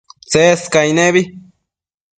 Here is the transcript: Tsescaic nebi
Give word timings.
Tsescaic 0.29 0.91
nebi 0.97 1.21